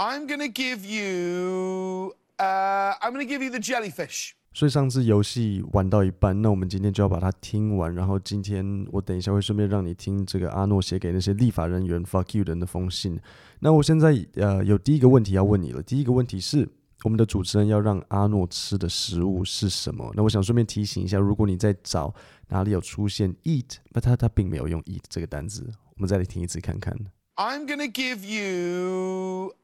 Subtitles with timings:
[0.00, 4.30] I'm gonna give you, uh, I'm gonna give you the jellyfish.
[4.54, 7.94] 所以上次游戏玩到一半，那我们今天就要把它听完。
[7.94, 13.20] 然后今天我等一下会顺便让你听这个阿诺写给那些立法人员 fuck you 的那封信。
[13.58, 15.82] 那我现在呃有第一个问题要问你了。
[15.82, 16.66] 第一个问题是，
[17.04, 20.10] 我们的主持人要让阿诺吃的食物是什么？
[20.16, 22.14] 那我想顺便提醒一下，如果你在找
[22.48, 25.70] 哪里有出现 eat，那他他并没有用 eat 这个单字。
[25.96, 26.96] 我们再来听一次看看。
[27.36, 29.54] I'm gonna give you,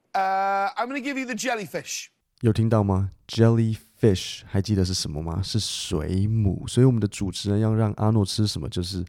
[0.75, 2.07] I'm gonna give you the jellyfish.
[2.41, 5.41] 有听到吗？Jellyfish 还记得是什么吗？
[5.43, 6.65] 是水母。
[6.67, 8.69] 所以我们的主持人要让阿诺吃什么？
[8.69, 9.05] 就是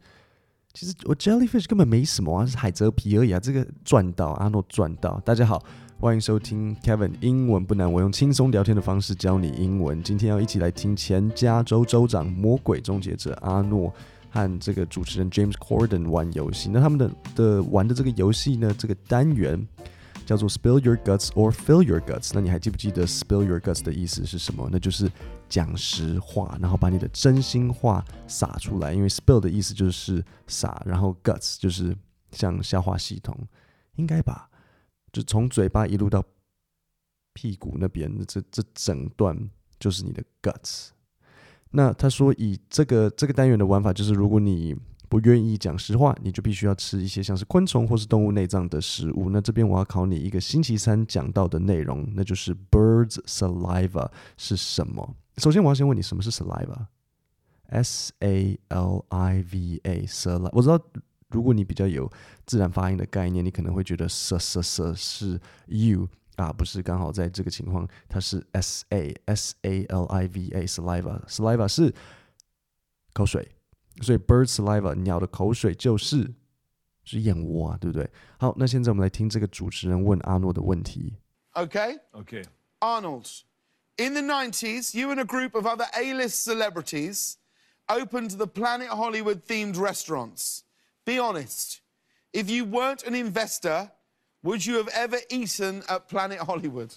[0.72, 3.38] 其实我 Jellyfish 根本没什么啊，是海蜇皮而已啊。
[3.38, 5.20] 这个赚到，阿诺赚到。
[5.26, 5.62] 大家好，
[6.00, 10.02] 欢迎收听 Kevin 英文不难，我用轻松聊天的方式教你英文。
[10.02, 13.92] 今天要一起来听前加州州长魔鬼终结者阿诺
[14.30, 16.70] 和这个主持人 James Corden 玩游戏。
[16.70, 19.66] 那他们的的玩的这个游戏呢，这个单元。
[20.28, 22.32] 叫做 Spill Your Guts or Fill Your Guts。
[22.34, 24.68] 那你还记不记得 Spill Your Guts 的意思是什么？
[24.70, 25.10] 那就是
[25.48, 28.92] 讲实话，然后把你的真心话撒出来。
[28.92, 31.96] 因为 Spill 的意思就是撒，然后 Guts 就是
[32.32, 33.34] 像消化系统，
[33.96, 34.50] 应该吧？
[35.14, 36.22] 就从嘴巴一路到
[37.32, 39.48] 屁股那边，这这整段
[39.80, 40.88] 就是你的 Guts。
[41.70, 44.76] 那他说，以这个这个单元的玩法，就是如果你
[45.08, 49.30] 不愿意讲实话，你就必须要吃一些像是昆虫或是动物内脏的食物。
[49.30, 55.16] 那这边我要考你一个星期三讲到的内容，那就是 birds saliva 是什么？
[55.38, 60.50] 首先我要先问你什么是 saliva？S A L I V A saliva。
[60.52, 60.78] 我知道
[61.28, 62.10] 如果你比较有
[62.44, 71.24] 自然发音的概念，你可能会觉得 s s s 是 u 啊，不是刚好在这个情况它是 s a s a l i v a saliva
[71.26, 71.94] saliva 是
[73.12, 73.48] 口水。
[74.02, 76.34] 所以，bird saliva 鸟的口水就是
[77.04, 78.08] 是燕窝啊，对不对？
[78.38, 81.16] 好，那现在我们来听这个主持人问阿诺的问题。
[81.54, 82.44] Okay, Okay.
[82.80, 83.42] Arnold.
[83.96, 87.36] In the 90s, you and a group of other A-list celebrities
[87.88, 90.62] opened the Planet Hollywood themed restaurants.
[91.04, 91.80] Be honest.
[92.32, 93.90] If you weren't an investor,
[94.44, 96.92] would you have ever eaten at Planet Hollywood?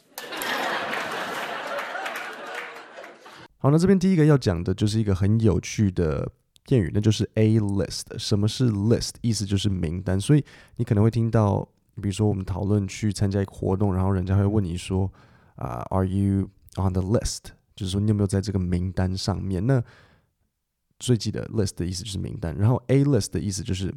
[3.58, 6.32] 好，那这边第一个要讲的就是一个很有趣的。
[6.64, 8.18] 片语，那就是 A list。
[8.18, 9.12] 什么是 list？
[9.22, 10.20] 意思就是名单。
[10.20, 10.44] 所以
[10.78, 15.12] 你可能会听到，比如说我们讨论去参加一个活动，然后人家会问你说
[15.58, 17.40] ：“啊、，Are you on the list？”
[17.76, 19.66] 就是说你有没有在这个名单上面？
[19.66, 19.84] 那
[21.00, 22.56] 最记得 list 的意思就是名单。
[22.56, 23.94] 然后 A list 的意思就是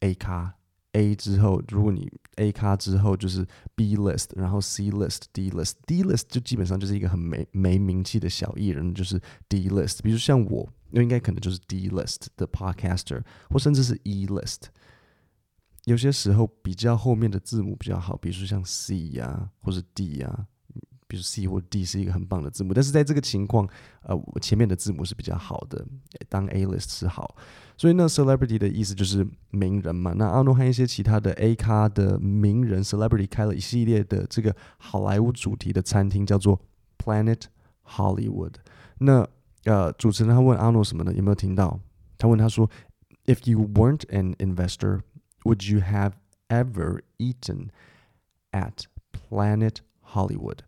[0.00, 0.54] A 咖。
[0.92, 10.00] A 之后，如果你 A 咖之后就是 B list，然后 C list、D list，D list 就基本上就是一个很没没名气的小艺人，就是 D list。
[10.02, 10.68] 比如像我。
[10.90, 14.62] 那应该可能就是 D list 的 podcaster，或甚至是 E list。
[15.86, 20.46] 有些时候比较后面的字母比较好，比如说像 C 呀、啊，或是 D 呀、啊，
[21.06, 22.74] 比如 C 或 D 是一个很棒的字母。
[22.74, 23.66] 但是在这个情况，
[24.02, 25.84] 呃，前面的字母是比较好的，
[26.28, 27.34] 当 A list 是好。
[27.78, 30.12] 所以呢，celebrity 的意思就是名人嘛。
[30.14, 36.60] 那阿诺和一些其他的 A 咖的名人 celebrity 开了一系列的这个好莱坞主题的餐厅，叫做
[36.98, 37.44] Planet
[37.86, 38.56] Hollywood。
[38.98, 39.26] 那
[39.64, 41.12] 呃，主持人他问阿诺什么呢？
[41.14, 41.78] 有没有听到？
[42.16, 42.68] 他问他说
[43.26, 45.00] ：“If you weren't an investor,
[45.44, 46.12] would you have
[46.48, 47.68] ever eaten
[48.52, 49.76] at Planet
[50.12, 50.58] Hollywood？”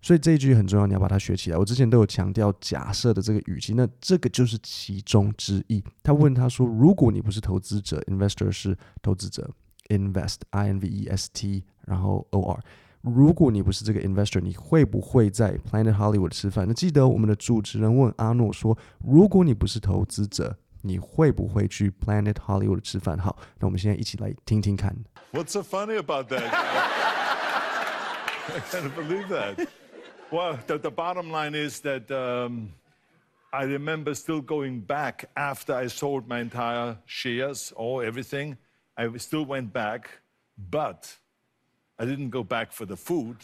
[0.00, 1.58] 所以这一句很重要，你要把它学起来。
[1.58, 5.82] 我之前都有强调假设的这个语气，那这个就是其中之一。
[6.02, 9.50] 他问他说：“如果你不是投资者，investor 是投资者
[9.88, 12.62] ，invest I N V E S T，然后 O R。”
[13.01, 16.65] 如果你不是这个 investor，你会不会在 Planet Hollywood 吃饭？
[16.67, 24.95] 那记得我们的主持人问阿诺说：“如果你不是投资者，你会不会去 Planet Hollywood 吃饭？”好，那我们现在一起来听听看。
[25.33, 26.43] What's so funny about that?
[28.45, 29.67] I can't believe that.
[30.31, 32.69] Well, the, the bottom line is that um,
[33.51, 38.57] I remember still going back after I sold my entire shares or everything.
[38.95, 40.21] I still went back,
[40.57, 41.19] but
[41.99, 43.37] I didn't go back for the food,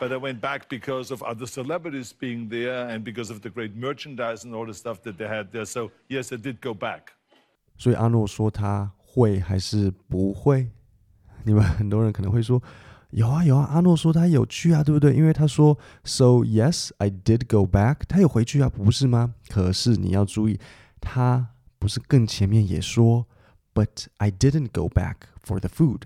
[0.00, 3.76] but I went back because of other celebrities being there and because of the great
[3.76, 5.64] merchandise and all the stuff that they had there.
[5.64, 7.12] So yes, I did go back.
[7.78, 10.70] 所以阿诺说他会还是不会？
[11.44, 12.60] 你们很多人可能会说
[13.10, 15.14] 有啊有啊，阿诺说他有去啊，对不对？
[15.14, 19.34] 因为他说 So yes, I did go back，他有回去啊，不是吗？
[19.48, 20.58] 可是你要注意，
[21.00, 23.26] 他不是更前面也说
[23.72, 26.02] But I didn't go back for the food。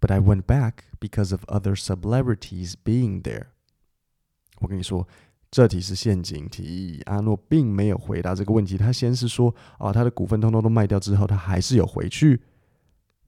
[0.00, 3.48] But I went back because of other celebrities being there。
[4.60, 5.06] 我跟你说，
[5.50, 7.02] 这题是陷阱题。
[7.06, 8.78] 阿诺并没有回答这个问题。
[8.78, 12.40] 他先是说，啊，他的股份通通都卖掉之后，他还是有回去。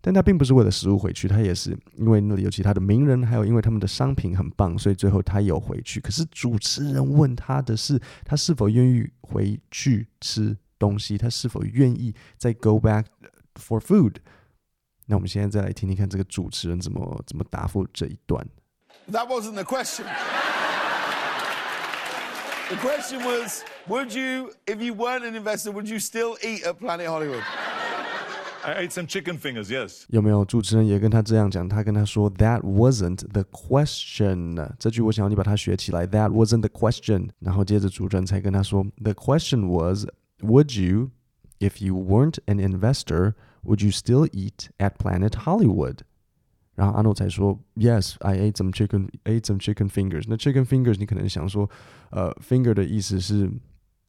[0.01, 6.01] 但他并不是为了食物回去，他也是因为那里有其他的名人，还有因为他们的商品很棒，所以最后他有回去。
[6.01, 13.05] 可是主持人问他的是，他是否愿意回去吃东西，他是否愿意再 go back
[13.55, 14.17] for food。
[15.13, 18.43] 那我们现在再来听听看这个主持人怎么怎么答复这一段。
[19.11, 20.07] That wasn't the question.
[22.71, 26.79] The question was, would you, if you weren't an investor, would you still eat at
[26.79, 27.43] Planet Hollywood?
[28.65, 30.05] I ate some chicken fingers, yes.
[30.09, 31.69] 有没有主持人也跟他这样讲？
[31.69, 34.67] 他跟他说，That wasn't the question。
[34.79, 36.07] 这句我想要你把它学起来。
[36.07, 37.29] That wasn't the question。
[37.41, 40.07] 然后接着主持人才跟他说，The question was,
[40.41, 41.11] Would you,
[41.59, 45.99] if you weren't an investor, would you still eat at Planet Hollywood？
[46.75, 50.25] 然后阿诺才说，Yes, I ate some chicken, ate some chicken fingers。
[50.29, 51.69] 那 chicken fingers 你可能想说，
[52.11, 53.51] 呃，finger 的意思是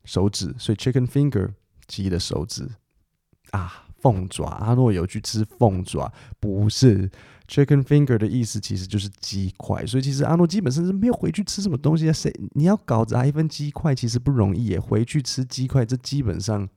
[0.05, 1.53] 手指，所以 chicken finger
[1.87, 2.69] 鸡的手指
[3.51, 3.85] 啊。
[4.03, 7.09] 凤爪，阿诺有去吃凤爪，不是
[7.47, 9.85] chicken finger 的意思，其实就是鸡块。
[9.85, 12.11] 所以其实阿诺基本上是没有回去吃什么东西啊。
[12.11, 14.77] 谁你要搞砸一份鸡块，其实不容易耶。
[14.77, 16.67] 回去吃鸡块，这基本上，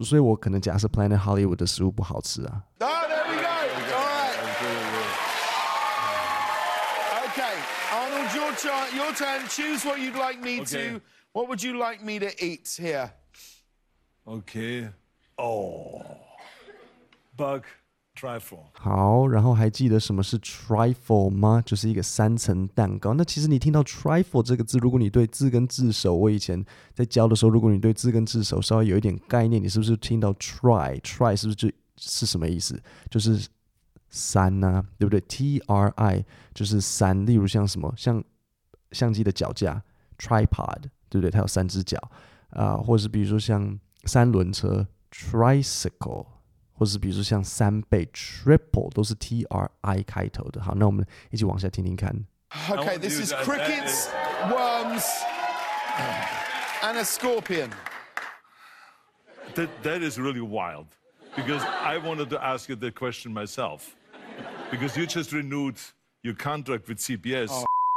[0.00, 2.62] 所以我可能假设 Planet Hollywood 的食物不好吃啊。
[2.80, 3.46] Oh, there we go.
[3.46, 5.36] All right.
[7.28, 7.56] Okay,
[7.92, 8.94] Arnold, your turn.
[8.96, 9.46] Your turn.
[9.48, 10.92] Choose what you'd like me Okay.
[10.92, 11.00] to.
[11.32, 13.10] What would you like me to eat here?
[14.26, 14.88] Okay.
[15.38, 16.02] Oh.
[17.36, 17.64] Bug
[18.21, 18.59] Trifle.
[18.73, 21.63] 好，然后还记得什么是 trifle 吗？
[21.65, 23.15] 就是一个三层蛋糕。
[23.15, 26.63] 那其实你听到 trifle 这个字，如果你对字根字首，我以前
[26.93, 32.79] 在教的时候，如果你对字根字首稍微有一点概念，你是不是听到 try，try 是不是就是什么意思？
[33.09, 33.47] 就是
[34.09, 38.23] 三呐、对不对？T R I 就是三，例如像什么，像
[38.91, 39.81] 相机的脚架
[40.19, 41.31] tripod，对不对？
[41.31, 41.97] 它有三只脚
[42.51, 44.85] 啊、或者是比如说像三轮车。
[45.13, 46.25] Tricycle，
[46.80, 50.62] 或是比如说像三倍 triple 都是 T R I 开头的。
[50.62, 52.14] 好，那我们一起往下听听看。
[52.68, 54.08] Okay, this is crickets,
[54.50, 55.04] worms,
[56.82, 57.70] and a scorpion.
[59.54, 60.86] That, that is really wild.
[61.34, 63.94] Because I wanted to ask you the question myself.
[64.70, 65.76] Because you just renewed
[66.22, 67.48] your contract with CBS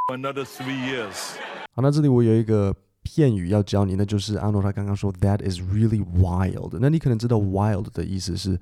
[0.08, 1.38] for another three years.
[1.76, 2.76] 好，那这里我有一个。
[3.02, 6.78] 片语要教你，那就是阿诺他刚刚说 That is really wild。
[6.80, 8.60] 那你可能知道 wild 的意思是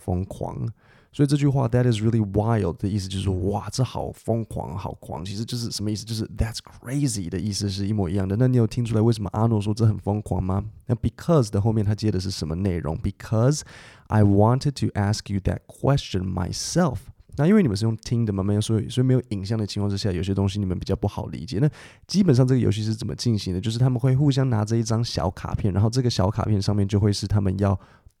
[0.00, 0.66] 疯狂，
[1.12, 5.24] 所以这句话 That is really wild 的意思就是说哇，这好疯狂，好狂。
[5.24, 6.04] 其实就是什么意思？
[6.04, 8.36] 就是 That's crazy 的意思是一模一样的。
[8.36, 10.64] 那你有听出来为什么阿诺说这很疯狂吗？
[10.86, 13.60] 那 Because 的后面他接的是什么内容？Because
[14.06, 16.98] I wanted to ask you that question myself。
[17.36, 21.58] 那因为你们是用听的嘛，没有所以所以没有影像的情况之下，有些东西你们比较不好理解。
[21.58, 21.70] 那
[22.06, 23.60] 基本上这个游戏是怎么进行的？
[23.60, 27.78] 就是他们会互相拿着一张小卡片，然后这个小卡片上面就会是他们要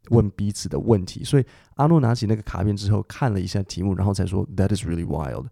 [0.09, 1.23] 问彼此的问题。
[1.23, 1.45] 所以
[1.75, 5.47] 阿诺拿起那个卡片之后，看了一下题目，然后才说 That is really wild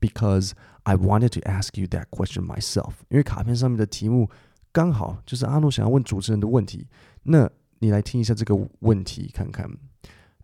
[0.00, 0.52] because
[0.84, 2.92] I wanted to ask you that question myself。
[3.08, 4.30] 因为卡片上面的题目
[4.72, 6.86] 刚好就是阿诺想要问主持人的问题。
[7.24, 7.50] 那
[7.80, 9.70] 你来听一下这个问题，看看。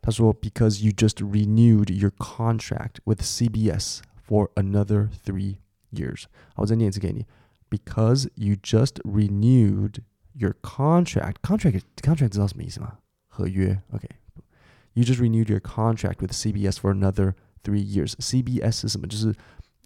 [0.05, 5.59] 他说：“Because you just renewed your contract with CBS for another three
[5.93, 7.25] years。”好，我再念一次给你。
[7.71, 9.99] Because you just renewed
[10.33, 11.37] your contract.
[11.43, 12.99] Contract contract 知道什么意思吗？
[13.37, 13.81] 合约。
[13.93, 17.35] OK。You just renewed your contract with CBS for another
[17.65, 18.13] three years.
[18.19, 19.07] CBS 是什么？
[19.07, 19.35] 就是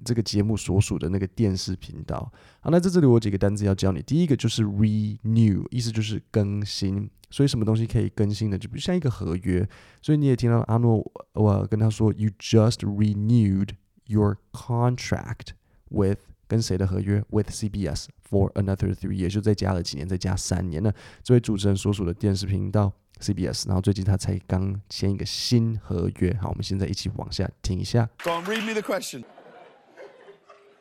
[0.05, 2.33] 这个节目所属的那个电视频道。
[2.61, 4.03] 好，那在这里我有几个单词要教你。
[4.03, 7.09] 第一个就是 renew，意思就是更新。
[7.31, 9.69] 所以什么东西可以更新的，就比如像一个合约。
[10.03, 13.71] 所以你也听到阿诺，我跟他说，You just renewed
[14.07, 15.51] your contract
[15.89, 16.19] with
[16.49, 17.25] 跟谁的合约？
[17.31, 20.82] With CBS for another three years，就再加了几年，再加三年。
[20.82, 26.34] 那这位主持人所属的电视频道 CBS，然后最近他才刚签一个新合约。
[26.42, 28.10] 好，我们现在一起往下听一下。
[28.24, 29.24] Go on, read me the question.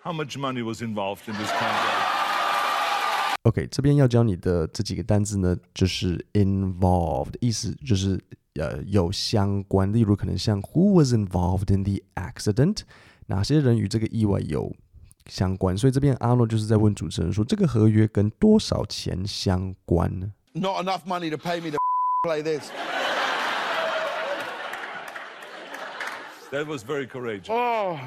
[0.02, 2.18] How much money was involved in this contract?
[3.42, 8.20] OK，这边要教你的这几个单字呢，就是 involved，意思就是
[8.54, 9.92] 呃有相关。
[9.92, 12.82] 例如可能像 Who was involved in the accident？
[13.26, 14.74] 哪些人与这个意外有
[15.30, 15.78] 相关？
[15.78, 21.78] 所以这边阿诺就是在问主持人说，这个合约跟多少钱相关呢？Not enough money to pay me to
[22.28, 22.70] play this.
[26.50, 27.50] That was very courageous.
[27.50, 27.98] Oh.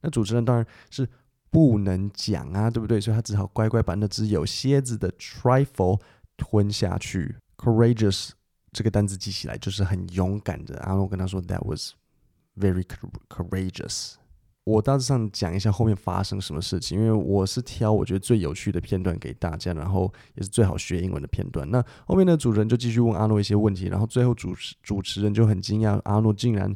[0.00, 1.08] 那主持人当然是。
[1.50, 3.00] 不能讲啊，对不对？
[3.00, 6.00] 所以他只好乖乖把那只有蝎子的 trifle
[6.36, 7.36] 吞下去。
[7.56, 8.30] Courageous
[8.72, 10.76] 这个单词记起来就是很勇敢的。
[10.80, 11.92] 阿诺跟他说，That was
[12.58, 12.82] very
[13.28, 14.14] courageous。
[14.64, 21.70] 我大致上讲一下后面发生什么事情，因为我是挑我觉得最有趣的片段给大家，然后也是最好学英文的片段。
[21.70, 26.74] 那后面的主持人就继续问阿诺一些问题，然后最后主持主持人就很惊讶，阿诺竟然，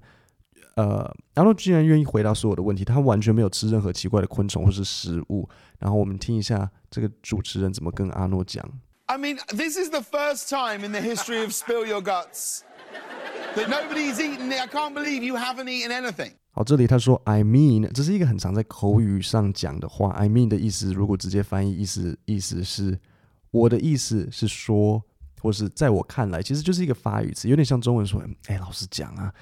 [0.76, 5.48] 呃，阿诺竟然愿意回答所有的问题，他完全没有吃任何奇怪的昆虫或是食物。
[5.78, 8.62] 然后我们听一下这个主持人怎么跟阿诺讲。
[9.06, 12.60] I mean, this is the first time in the history of Spill Your Guts
[13.56, 14.52] that nobody's eaten.
[14.52, 16.32] I can't believe you haven't eaten anything.
[16.58, 20.10] 好，这里他说 I mean，这是一个很常在口语上讲的话。
[20.10, 22.98] I mean 的意思，如果直接翻译，意思意思是
[23.52, 25.00] 我的意思是说，
[25.40, 29.32] 或是在我看来，其实就是一个发语词，有点像中文说，哎，老师讲啊，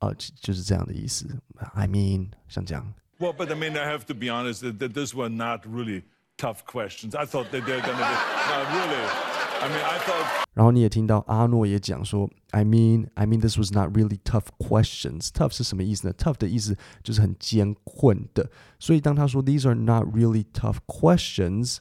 [0.00, 1.26] 呃，就是这样的意思。
[1.72, 2.92] I mean，像这样。
[3.18, 6.02] Well, but I mean, I have to be honest that, that these were not really
[6.36, 7.16] tough questions.
[7.16, 8.16] I thought that they're gonna be,
[8.50, 9.35] no, really.
[9.60, 10.46] I mean, I thought.
[10.54, 15.28] 然后你也听到阿诺也讲说，I mean, I mean, this was not really tough questions.
[15.28, 18.50] Tough 是什么意思呢？Tough 的意思就是很艰困的。
[18.78, 21.78] 所以当他说 These are not really tough questions，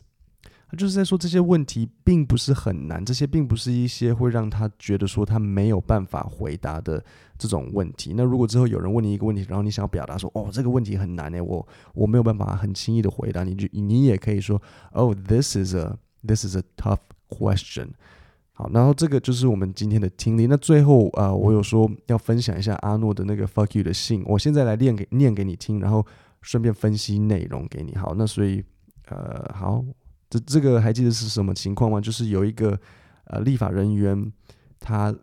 [0.68, 7.02] 他就是在说这些问题并不是很难，这些并不是一些会让他觉得说他没有办法回答的
[7.38, 8.14] 这种问题。
[8.18, 17.90] 那如果之后有人问你一个问题，然后你想要表达说，哦，这个问题很难诶，我我没有办法很轻易的回答，你就你也可以说，Oh, this is a this is a tough question，
[18.54, 20.48] 好，然后这个就是我们今天的听力。
[20.48, 26.06] 那最后啊、我有说要分享一下阿诺的那个 fuck you 的信，我现在来念给念给你听，然后
[26.42, 27.96] 顺便分析内容给你。
[27.96, 28.64] 好，那所以
[29.08, 29.84] 呃，好，
[30.30, 32.00] 这这个还记得是什么情况吗？
[32.00, 32.80] 就是有一个
[33.26, 34.32] 呃立法人员，
[34.80, 35.14] 他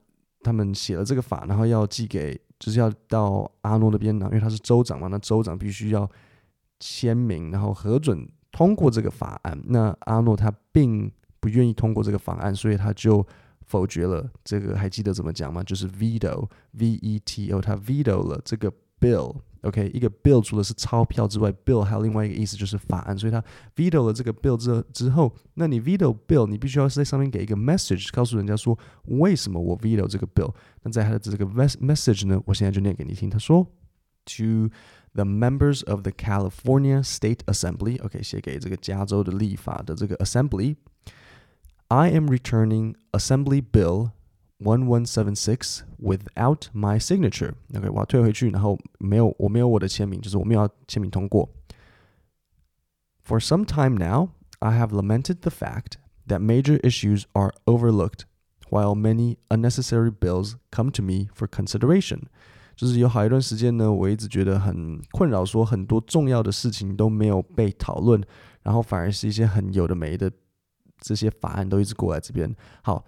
[0.42, 6.08] 他们写了这个法，然后要寄给，就是要到阿诺那边呢，因为他是州长嘛，那州长必须要
[6.80, 9.60] 签名，然后核准通过这个法案。
[9.66, 11.10] 那阿诺他并
[11.42, 13.26] 不愿意通过这个法案，所以他就
[13.66, 14.78] 否决了这个。
[14.78, 15.60] 还记得怎么讲吗？
[15.64, 19.34] 就是 veto，V-E-T-O，他 veto 了这个 bill。
[19.62, 23.42] OK，一个 bill 除了是钞票之外，bill 还有另外一个意思就是法案，所以他
[23.76, 30.52] veto 了这个 bill 之之后，那你 veto bill，你必须要在上面给一个 message，告诉人家说为什么我 veto 这个 bill。
[30.82, 33.30] 那在他的这个 message 呢，我现在就念给你听。
[33.30, 33.64] 他说
[34.26, 34.68] ：To
[35.14, 40.74] the members of the California State Assembly，OK，写给这个加州的立法的这个 assembly。
[41.91, 44.11] I am returning Assembly Bill
[44.59, 47.53] 1176 without my signature.
[47.75, 51.49] OK，我要退回去，然后没有我没有我的签名，就是我没有要签名通过。
[53.23, 55.97] For some time now, I have lamented the fact
[56.27, 58.21] that major issues are overlooked,
[58.69, 62.23] while many unnecessary bills come to me for consideration.
[62.75, 68.23] 就是有好一段时间呢，我一直觉得很困扰，说很多重要的事情都没有被讨论，
[68.63, 70.31] 然后反而是一些很有的没的。
[71.02, 72.50] 这些法案都一直过来这边。
[72.82, 73.04] 好，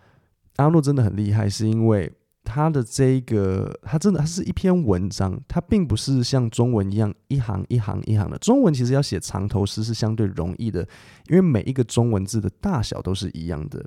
[0.57, 8.37] 阿诺真的很厉害，是因为他的这个，他真的，他是一篇文章，他并不是像中文一样一行一行一行的。
[8.37, 10.87] 中文其实要写长头诗是相对容易的，
[11.29, 13.83] 因为每一个中文字的大小都是一样的。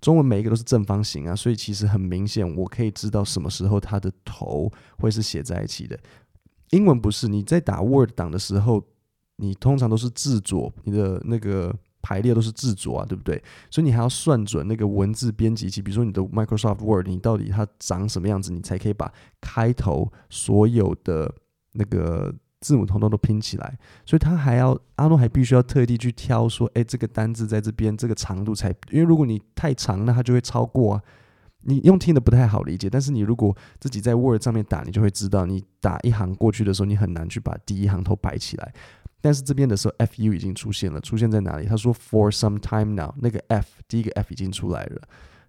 [0.00, 5.98] 中文每一个都是正方形啊，所以其实很明显，我可以知道什么时候它的头会是写在一起的。
[6.70, 8.84] 英文不是，你在打 Word 档的时候，
[9.36, 11.74] 你通常都是字左，你的那个。
[12.08, 13.42] 排列都是自左啊，对不对？
[13.70, 19.12] 所以你还要算准那个文字编辑器，比如说你的 Microsoft Word，你到底它长什么样子，你才可以把
[19.42, 21.30] 开头所有的
[21.72, 23.78] 那个字母统统都拼起来。
[24.06, 31.02] 所以他还要阿诺还必须要特地去挑说，哎，这个单字在这边这个长度才，因为如果你太长，那它就会超过啊。
[31.62, 38.72] 你用听的不太好理解，但是你如果自己在 Word 上面打，你就会知道，你打一行过去的时候，你很难去把第一行都摆起来。
[39.21, 41.65] 但是这边的时候，fu 已经出现了，出现在哪里？
[41.65, 45.01] 他说 for some time now，那个 f 第一个 f 已经出来了，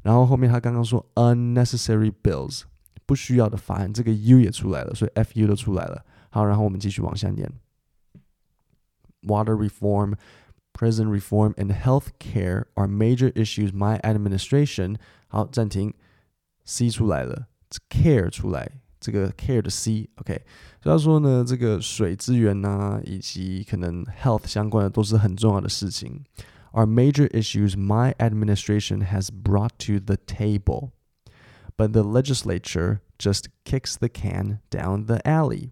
[0.02, 2.62] 然后后面他刚刚说 unnecessary bills
[3.04, 6.04] 不需要的法案，这个 u 也出来了，所以 fu 都出来了。
[6.30, 7.50] 好，然后我们继续往下念，
[9.22, 10.14] water reform,
[10.72, 14.96] prison reform, and health care are major issues my administration。
[15.26, 15.92] 好，暂停，
[16.64, 17.48] c 出来了，
[17.90, 18.70] care 出来。
[19.00, 20.40] 这个 care 的 C，OK，
[20.82, 26.24] 所以他说呢，这个水资源呐、啊，以及可能 health 相关的都是很重要的事情。
[26.72, 30.92] Are major issues my administration has brought to the table,
[31.76, 35.70] but the legislature just kicks the can down the alley。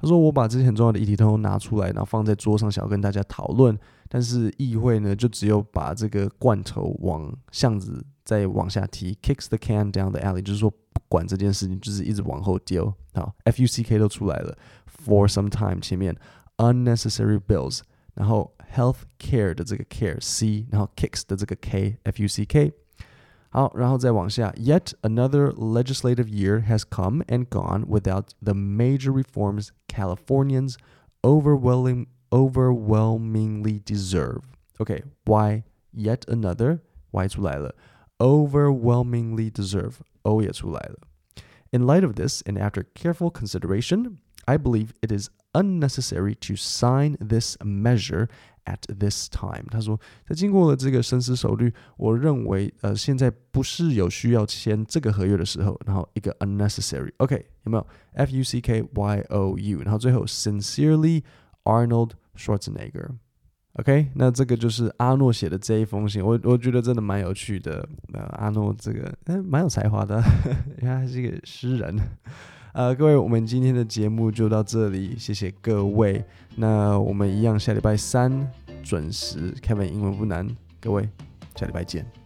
[0.00, 3.78] 他说我把这些很重要的议题都拿出来，然后放在桌上，想要跟大家讨论，
[4.08, 10.74] 但是议会呢，就只有把这个罐头往巷子再往下踢，kicks the can down the alley，就是说。
[11.08, 14.56] 管这件事情就是一直往后丢，好，F U C K 都出来了，
[15.04, 16.16] for some time 前面
[16.56, 17.80] unnecessary bills，
[18.14, 22.72] 然后 health care 的这个 care C，然后 kicks 的这个 K F U C K，
[23.50, 30.76] 好，然后再往下，Yet another legislative year has come and gone without the major reforms Californians
[31.22, 34.42] overwhelming overwhelmingly deserve.
[34.78, 36.80] Okay, why yet another?
[37.12, 37.76] Why 出来了？
[38.18, 40.00] Overwhelmingly deserve.
[40.22, 40.98] O 也出来了。
[41.70, 47.56] In light of this, and after careful consideration, I believe it is unnecessary to sign this
[47.58, 48.28] measure
[48.64, 49.64] at this time。
[49.70, 55.80] 他说，在经过了这个深思熟虑，我认为呃现在不是有需要签这个合约的时候。
[55.86, 57.86] 然后一个 unnecessary，OK、okay, 有没有？
[58.12, 61.22] F U C K Y O U，然后最后 sincerely
[61.64, 63.16] Arnold Schwarzenegger。
[63.79, 67.87] OK，那这个就是阿诺写的这一封信，我我觉得真的蛮有趣的。
[68.13, 70.21] 呃，阿诺这个嗯蛮有才华的，
[70.81, 71.97] 因为他是一个诗人。
[72.73, 76.21] 呃，各位，我们今天的节目就到这里，谢谢各位。
[76.55, 78.51] 那我们一样下礼拜三
[78.83, 80.45] 准时开本英文不难，
[80.81, 81.07] 各位，
[81.55, 82.18] 下礼拜见。